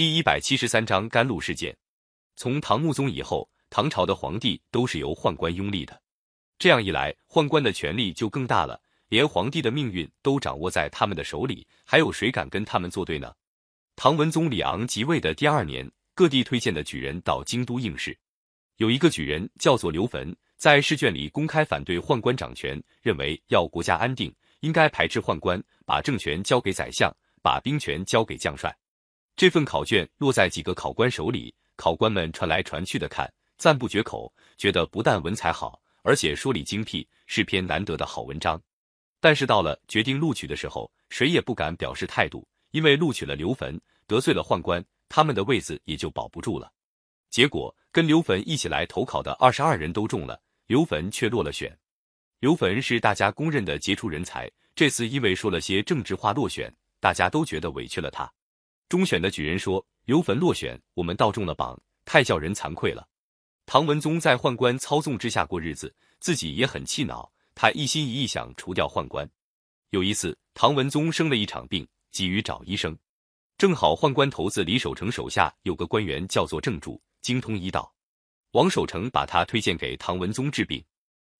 [0.00, 1.76] 第一百七十三章甘露事件。
[2.34, 6.00] 从唐穆宗以后，唐朝的皇帝都是由宦官拥立的，
[6.58, 13.30] 这样一来，宦官的权力就更大了，连皇帝的命运都掌握在他们的手里，还有谁敢跟他们作对呢？
[13.94, 18.18] 唐文宗李昂即位的第二年，各地推荐的举人到京都应试，
[18.76, 27.14] 有一个举人叫做刘坟，在试卷里公开反对宦官掌权，认为要国家安定，应该排斥宦官，把政权交给宰相。
[27.42, 28.74] 把兵权交给将帅，
[29.36, 38.60] 这份考卷落在几个考官手里，考官们传来传去的看，赞不绝口，觉得不但文采好，而且说理精辟，是篇难得的好文章。
[39.18, 46.70] 但是到了决定录取的时候，谁也不敢表示态度，因为录取了刘坟，得罪了宦官，他们的位子也就保不住了。
[47.30, 51.74] 结果跟刘坟一起来投考的二十二人都中了，刘坟却落了选。
[52.40, 56.74] 刘坟是大家公认的杰出人才，这次因为说了些政治话落选。
[56.98, 58.30] 大家都觉得委屈了他。
[58.90, 63.06] 中选的举人说：“刘坟落选，我们倒中了榜，太叫人惭愧了。”
[63.64, 67.30] 唐文宗在宦官操纵之下过日子，自己也很气恼。
[67.54, 69.30] 他一心一意想除掉宦官。
[69.90, 72.98] 有一次，唐文宗生了一场病，急于找医生。
[73.56, 77.94] 正好宦官头子李守诚手下有个官员叫做郑注，精通医道。
[78.50, 80.84] 王守诚把他推荐给唐文宗治病。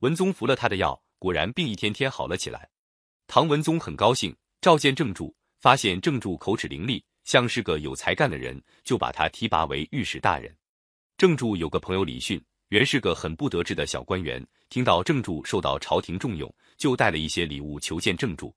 [0.00, 2.68] 文宗服了他的药，果然病一天天好了起来。
[3.28, 5.32] 唐文宗很高兴，召见郑注。
[5.60, 10.56] 发现郑注口齿伶俐，像是个有才干的人，就把他提拔为御史大人。
[11.18, 18.54] 郑注有个朋友李训，原是个很不得志的小官员，听到郑注受到朝廷重用，就带了一些礼物求见郑注。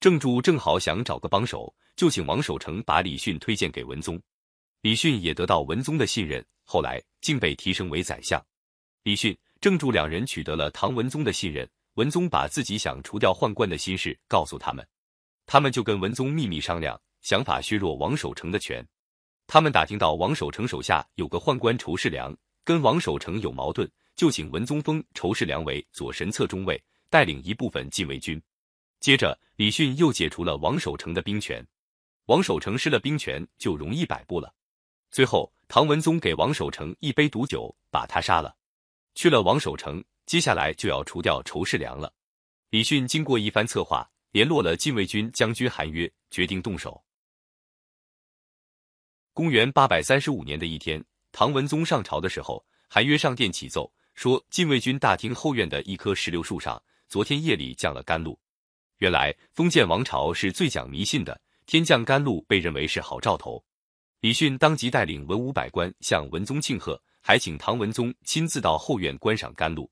[0.00, 4.20] 郑注正好想找个帮手，就请王守成把李训推荐给文宗。
[4.80, 8.44] 李训也得到文宗的信任，后来竟被提升为宰相。
[9.04, 14.84] 李训、郑注两人取得了唐文宗的信任，文宗把自己想除掉宦官的心事告诉他们。
[15.46, 18.86] 他们就跟文宗秘密商量，想法削弱王守成的权。
[19.46, 28.40] 他们打听到王守成手下有个宦官仇世良，跟王守成有矛盾，就请文宗封仇世良为左神策中尉，带领一部分禁卫军。
[29.00, 31.66] 接着，李训又解除了王守成的兵权。
[32.26, 34.54] 王守成失了兵权，就容易摆布了。
[35.10, 38.56] 最后，唐文宗给王守成一杯毒酒，把他杀了。
[39.14, 42.12] 去了王守成，接下来就要除掉仇世良了。
[42.70, 44.08] 李训经过一番策划。
[44.32, 47.02] 联络了禁卫军将军韩约，决定动手。
[49.40, 51.02] 公元八百三十五年的一天，
[51.32, 56.78] 唐文宗上朝的时候，韩约上殿启奏说，禁卫军大厅后院的一棵石榴树上，
[57.08, 58.38] 昨天夜里降了甘露。
[58.98, 63.64] 原来封建王朝是最讲迷信的，天降甘露被认为是好兆头。
[64.20, 69.90] 李训当即带领文武百官向文宗庆贺，还请唐文宗亲自到后院观赏甘露。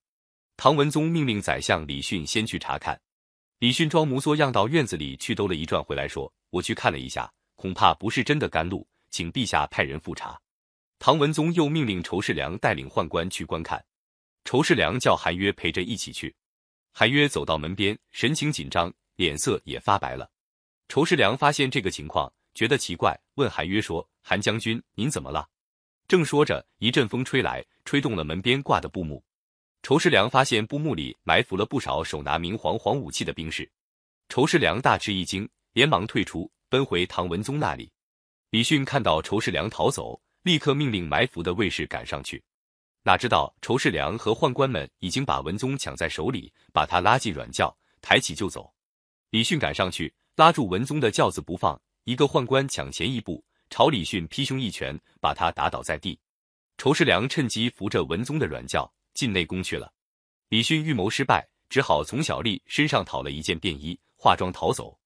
[0.59, 3.01] 唐文宗命令宰相李训先去查看。
[3.61, 10.41] 李训装模作样到院子里去兜了一转，回来说：“我去看了一下，恐怕不是真的甘露，请陛下派人复查。”
[10.99, 13.85] 唐文宗又命令仇世良带领宦官去观看。
[14.45, 16.35] 仇世良叫韩约陪着一起去。
[16.93, 20.29] 韩约走到门边，神情紧张，脸色也发白了。
[20.89, 25.49] 仇世良发现这个情况，觉得奇怪，问韩约说：“韩将军，您怎么了？”
[26.09, 29.23] 正说着，一阵风吹来，吹动了门边挂的布幕。
[29.83, 33.71] 仇世良发现布幕里埋伏了不少手拿明黄黄武器的兵士，
[34.29, 37.93] 仇世良大吃一惊，连忙退出，奔回唐文宗那里。
[38.51, 42.43] 李训看到仇世良逃走，立刻命令埋伏的卫士赶上去。
[43.03, 48.73] 哪知道仇世良和宦官们已经把文宗抢在手里，把他拉进软轿，抬起就走。
[49.31, 56.19] 李训赶上去拉住文宗的轿子不放，一个宦官抢前一步，朝李训劈胸一拳，把他打倒在地。
[56.79, 58.91] 仇世良趁机扶着文宗的软轿。
[59.15, 59.93] 进内宫去了。
[60.49, 64.97] 李训预谋失败，只好从小丽身上讨了一件便衣，化妆逃走。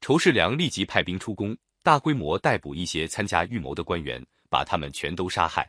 [0.00, 5.68] 仇世良立即派兵出宫，大规模逮捕一些参加预谋的官员，把他们全都杀害。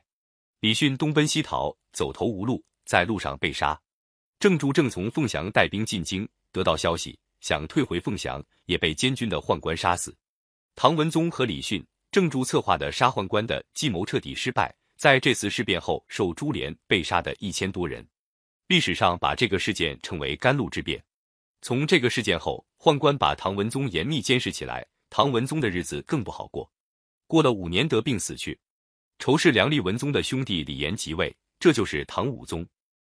[0.59, 3.79] 李训东奔西逃，走投无路，在路上被杀。
[4.40, 10.16] 郑注正从凤翔带兵进京，得到消息，想退回凤翔，也被监军的宦官杀死。
[10.75, 14.74] 唐文宗和李训、郑注策划的杀宦官的计谋彻底失败。
[14.95, 18.07] 在这次事变后，受株连被杀的一千多人，
[18.68, 21.04] 历史上把这个事件称为甘露之变。
[21.62, 26.68] 从这个事件后，宦官把唐文宗严密监视起来，唐文宗的日子更不好过。
[27.27, 28.60] 过了五年得病死去，
[29.19, 32.68] 仇视梁立文宗的兄弟李炎即位，这就是唐武宗。